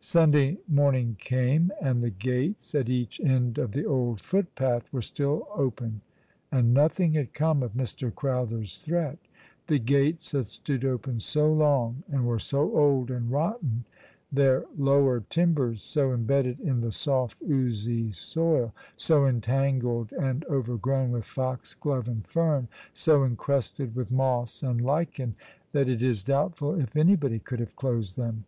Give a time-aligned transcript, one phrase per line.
[0.00, 5.46] Sunday morning came, and the gates at each end of the old footpath were still
[5.54, 6.00] open,
[6.50, 8.12] and nothing had come of Mr.
[8.12, 9.18] Crowther's threat.
[9.68, 13.84] The gates had stood open so long, and were so old and rotten,
[14.32, 21.24] their lower timbers so embedded in the soft, oozy soil, so entangled and overgrown with
[21.24, 25.36] foxglove and fern, so encrusted with moss and lichen,
[25.70, 28.42] that it is doubtful if anybody could have closed them.